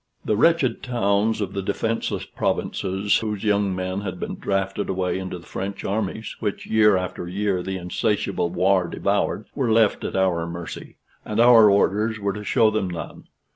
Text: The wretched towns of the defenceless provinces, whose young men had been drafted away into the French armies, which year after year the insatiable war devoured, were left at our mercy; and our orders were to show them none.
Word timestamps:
The 0.25 0.35
wretched 0.35 0.81
towns 0.81 1.41
of 1.41 1.53
the 1.53 1.61
defenceless 1.61 2.25
provinces, 2.25 3.17
whose 3.19 3.43
young 3.43 3.75
men 3.75 4.01
had 4.01 4.19
been 4.19 4.33
drafted 4.33 4.89
away 4.89 5.19
into 5.19 5.37
the 5.37 5.45
French 5.45 5.85
armies, 5.85 6.35
which 6.39 6.65
year 6.65 6.97
after 6.97 7.27
year 7.27 7.61
the 7.61 7.77
insatiable 7.77 8.49
war 8.49 8.87
devoured, 8.87 9.45
were 9.53 9.71
left 9.71 10.03
at 10.03 10.15
our 10.15 10.47
mercy; 10.47 10.95
and 11.23 11.39
our 11.39 11.69
orders 11.69 12.17
were 12.17 12.33
to 12.33 12.43
show 12.43 12.71
them 12.71 12.89
none. 12.89 13.25